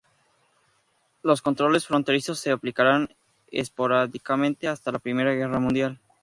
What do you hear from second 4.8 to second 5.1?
la